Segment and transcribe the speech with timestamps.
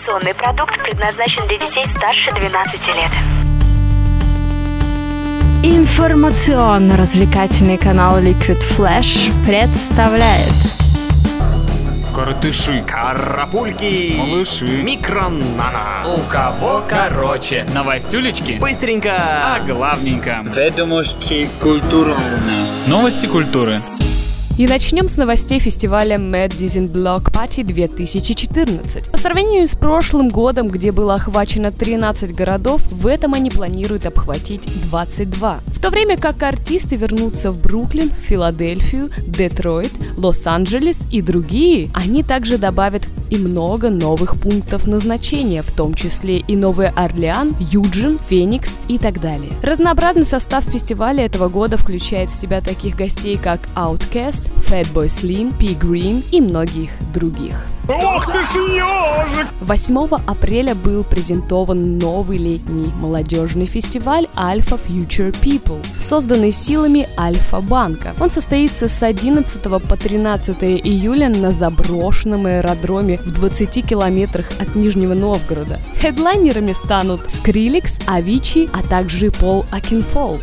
[0.00, 3.10] Информационный продукт предназначен для детей старше 12 лет.
[5.62, 10.54] Информационно-развлекательный канал Liquid Flash представляет
[12.14, 16.06] Коротыши, Карапульки, малыши, микронана.
[16.06, 17.66] у кого короче.
[17.74, 19.12] Новостюлечки Быстренько.
[19.18, 20.38] а главненько.
[20.44, 22.16] Ведомости культурно.
[22.86, 23.82] Новости культуры.
[24.60, 29.10] И начнем с новостей фестиваля Mad Dizzy Block Party 2014.
[29.10, 34.60] По сравнению с прошлым годом, где было охвачено 13 городов, в этом они планируют обхватить
[34.90, 35.60] 22.
[35.64, 42.58] В то время как артисты вернутся в Бруклин, Филадельфию, Детройт, Лос-Анджелес и другие, они также
[42.58, 48.98] добавят и много новых пунктов назначения, в том числе и Новый Орлеан, Юджин, Феникс и
[48.98, 49.52] так далее.
[49.62, 55.74] Разнообразный состав фестиваля этого года включает в себя таких гостей, как Outkast, Fatboy Slim, P.
[55.74, 57.66] Green и многих других.
[57.88, 59.46] Ох ты ж ежик!
[59.60, 68.14] 8 апреля был презентован новый летний молодежный фестиваль Alpha Future People, созданный силами Альфа-банка.
[68.20, 75.14] Он состоится с 11 по 13 июля на заброшенном аэродроме в 20 километрах от Нижнего
[75.14, 75.78] Новгорода.
[76.00, 80.42] Хедлайнерами станут Skrillex, Avicii, а также Пол Окенфолд.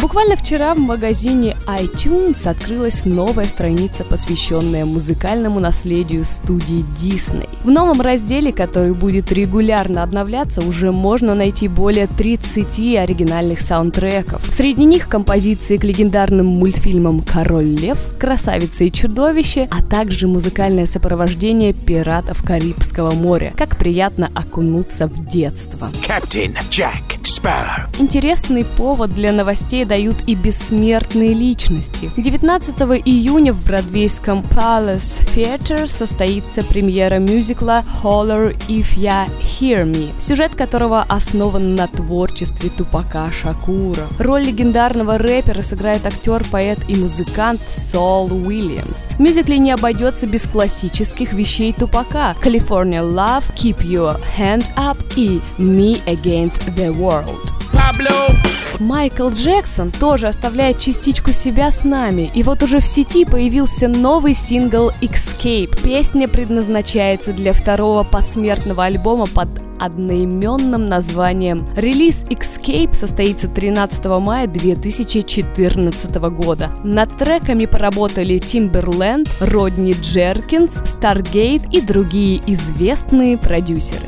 [0.00, 7.48] Буквально вчера в магазине iTunes открылась новая страница, посвященная музыкальному наследию студии Disney.
[7.64, 14.42] В новом разделе, который будет регулярно обновляться, уже можно найти более 30 оригинальных саундтреков.
[14.56, 21.74] Среди них композиции к легендарным мультфильмам «Король лев», «Красавица и чудовище», а также музыкальное сопровождение
[21.74, 23.52] пиратов Карибского моря.
[23.54, 25.90] Как приятно окунуться в детство.
[26.06, 27.88] Капитан Джек Спарроу.
[27.98, 32.10] Интересный повод для новостей дают и бессмертные личности.
[32.16, 32.74] 19
[33.06, 39.30] июня в бродвейском Palace Theatre состоится премьера мюзикла «Holler If Ya
[39.60, 44.06] Hear Me», сюжет которого основан на творчестве Тупака Шакура.
[44.18, 49.06] Роль легендарного рэпера сыграет актер, поэт и музыкант Сол Уильямс.
[49.06, 55.40] В мюзикле не обойдется без классических вещей Тупака «California Love», «Keep Your Hand Up» и
[55.58, 57.52] «Me Against the World».
[57.72, 58.59] Пабло.
[58.80, 64.32] Майкл Джексон тоже оставляет частичку себя с нами, и вот уже в сети появился новый
[64.32, 65.78] сингл «Escape».
[65.82, 69.48] Песня предназначается для второго посмертного альбома под
[69.80, 71.66] одноименным названием.
[71.76, 76.70] Релиз Escape состоится 13 мая 2014 года.
[76.84, 84.06] Над треками поработали Timberland, Родни Джеркинс, Stargate и другие известные продюсеры.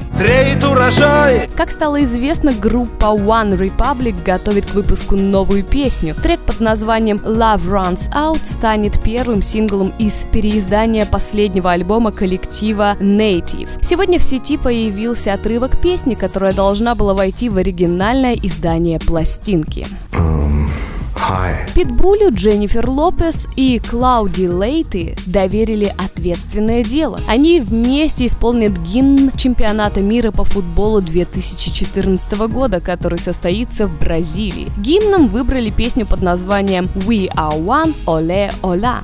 [0.70, 1.48] Урожай.
[1.56, 6.14] Как стало известно, группа One Republic готовит к выпуску новую песню.
[6.14, 13.68] Трек под названием Love Runs Out станет первым синглом из переиздания последнего альбома коллектива Native.
[13.82, 19.86] Сегодня в сети появился отрывок песни, которая должна была войти в оригинальное издание пластинки.
[21.74, 27.20] Питбулю, Дженнифер Лопес и Клауди Лейты доверили ответственное дело.
[27.28, 34.68] Они вместе исполнят гимн чемпионата мира по футболу 2014 года, который состоится в Бразилии.
[34.76, 39.02] Гимном выбрали песню под названием We Are One Оле Ола.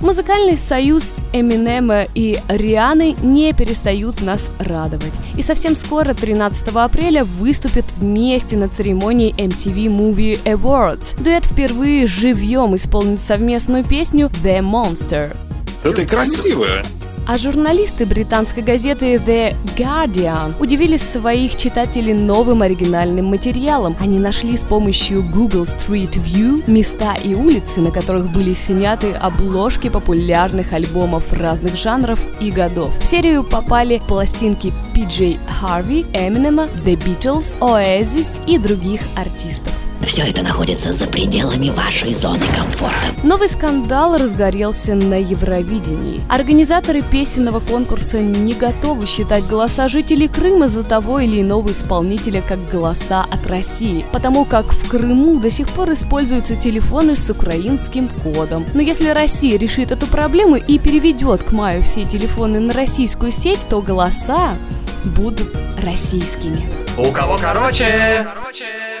[0.00, 5.12] Музыкальный союз Эминема и Рианы не перестают нас радовать.
[5.36, 11.22] И совсем скоро, 13 апреля, выступят вместе на церемонии MTV Movie Awards.
[11.22, 15.36] Дуэт впервые живьем исполнит совместную песню The Monster.
[15.84, 16.82] Да ты красивая.
[17.24, 23.96] А журналисты британской газеты The Guardian удивили своих читателей новым оригинальным материалом.
[24.00, 29.88] Они нашли с помощью Google Street View места и улицы, на которых были сняты обложки
[29.88, 32.92] популярных альбомов разных жанров и годов.
[32.98, 39.81] В серию попали пластинки PJ Harvey, Eminem, The Beatles, Oasis и других артистов.
[40.06, 42.96] Все это находится за пределами вашей зоны комфорта.
[43.22, 46.20] Новый скандал разгорелся на Евровидении.
[46.28, 52.58] Организаторы песенного конкурса не готовы считать голоса жителей Крыма за того или иного исполнителя как
[52.70, 58.66] голоса от России, потому как в Крыму до сих пор используются телефоны с украинским кодом.
[58.74, 63.60] Но если Россия решит эту проблему и переведет к маю все телефоны на российскую сеть,
[63.68, 64.56] то голоса
[65.04, 65.48] будут
[65.82, 66.62] российскими.
[66.98, 68.26] У кого короче?
[68.34, 68.91] короче.